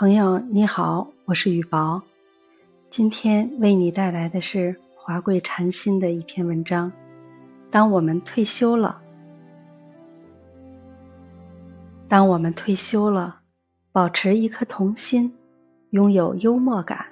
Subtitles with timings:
[0.00, 2.00] 朋友你好，我是雨薄，
[2.88, 6.90] 今天为你带来的是华贵禅心的一篇文章。
[7.70, 8.98] 当我们退休了，
[12.08, 13.40] 当我们退休了，
[13.92, 15.34] 保持一颗童心，
[15.90, 17.04] 拥有幽默感，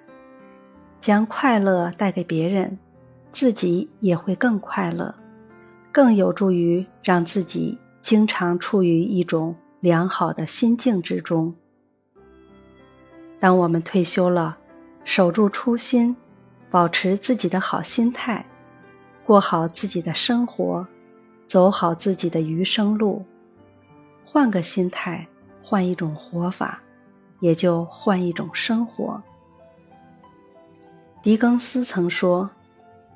[0.99, 2.79] 将快乐带给别人，
[3.35, 5.15] 自己也会更快乐，
[5.93, 11.55] 更有助于让自己经常处于一种良好的心境之中。
[13.41, 14.59] 当我们退休了，
[15.05, 16.17] 守住初心，
[16.71, 18.45] 保持自己的好心态，
[19.25, 20.85] 过好自己的生活，
[21.47, 23.25] 走好自己的余生路，
[24.25, 25.25] 换个心态，
[25.63, 26.83] 换一种活法，
[27.39, 29.23] 也就换一种生活。
[31.23, 32.51] 狄更斯曾说：“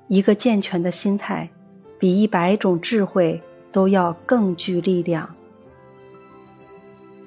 [0.06, 1.50] 一个健全的心态，
[1.98, 3.42] 比一百种智慧
[3.72, 5.28] 都要更具力量。”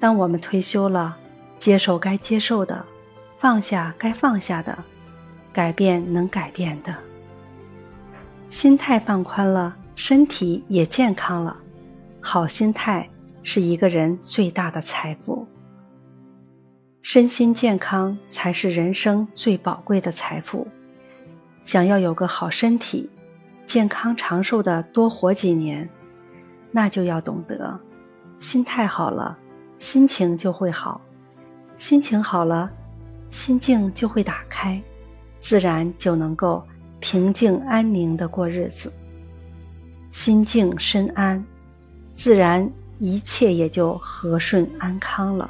[0.00, 1.18] 当我们退休了。
[1.58, 2.84] 接受该接受的，
[3.38, 4.76] 放下该放下的，
[5.52, 6.94] 改变能改变的。
[8.48, 11.56] 心态放宽了，身体也健康了。
[12.20, 13.08] 好心态
[13.42, 15.46] 是一个人最大的财富。
[17.02, 20.66] 身心健康才是人生最宝贵的财富。
[21.62, 23.08] 想要有个好身体，
[23.66, 25.88] 健康长寿的多活几年，
[26.70, 27.78] 那就要懂得，
[28.38, 29.38] 心态好了，
[29.78, 31.00] 心情就会好。
[31.88, 32.68] 心情好了，
[33.30, 34.82] 心境就会打开，
[35.38, 36.60] 自然就能够
[36.98, 38.92] 平静安宁的过日子。
[40.10, 41.40] 心静身安，
[42.16, 45.48] 自然一切也就和顺安康了。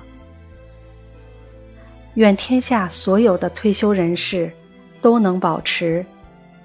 [2.16, 4.52] 愿天下所有的退休人士
[5.00, 6.04] 都能保持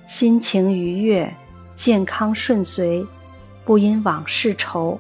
[0.06, 1.34] 心情愉悦、
[1.78, 3.08] 健康顺遂，
[3.64, 5.00] 不因往事愁，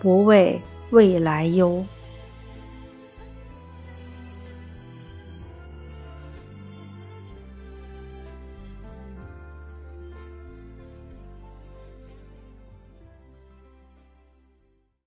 [0.00, 1.86] 不为未来忧。